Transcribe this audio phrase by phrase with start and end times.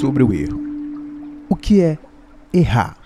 [0.00, 0.60] sobre o erro.
[1.48, 1.98] O que é
[2.52, 2.96] errar?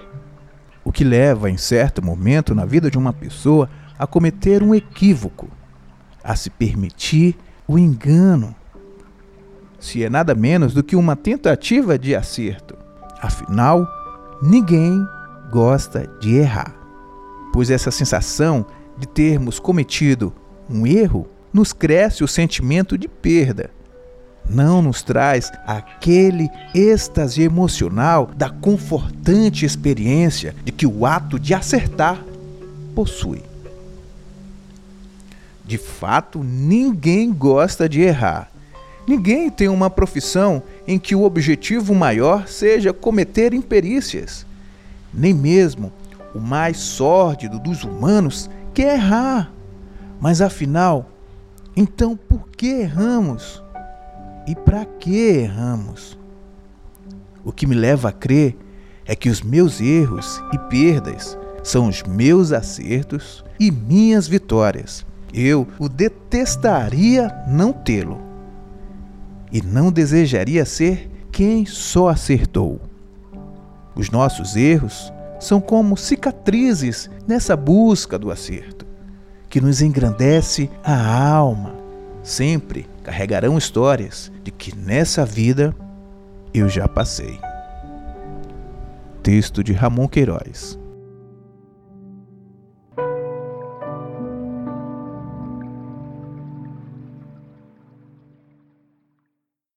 [0.84, 3.68] O que leva, em certo momento na vida de uma pessoa,
[3.98, 5.48] a cometer um equívoco,
[6.24, 7.36] a se permitir
[7.68, 8.54] o engano,
[9.78, 12.76] se é nada menos do que uma tentativa de acerto.
[13.20, 13.86] Afinal,
[14.42, 15.04] ninguém
[15.50, 16.74] gosta de errar,
[17.52, 18.66] pois essa sensação
[18.98, 20.32] de termos cometido
[20.68, 23.70] um erro nos cresce o sentimento de perda.
[24.48, 32.22] Não nos traz aquele êxtase emocional da confortante experiência de que o ato de acertar
[32.94, 33.42] possui.
[35.64, 38.50] De fato, ninguém gosta de errar.
[39.06, 44.44] Ninguém tem uma profissão em que o objetivo maior seja cometer imperícias.
[45.12, 45.92] Nem mesmo
[46.34, 49.52] o mais sórdido dos humanos quer errar.
[50.20, 51.10] Mas afinal,
[51.76, 53.62] então por que erramos?
[54.46, 56.18] E para que erramos?
[57.44, 58.56] O que me leva a crer
[59.04, 65.06] é que os meus erros e perdas são os meus acertos e minhas vitórias.
[65.32, 68.20] Eu o detestaria não tê-lo
[69.50, 72.80] e não desejaria ser quem só acertou.
[73.94, 78.86] Os nossos erros são como cicatrizes nessa busca do acerto,
[79.48, 81.81] que nos engrandece a alma.
[82.22, 85.74] Sempre carregarão histórias de que nessa vida
[86.54, 87.38] eu já passei.
[89.22, 90.78] Texto de Ramon Queiroz.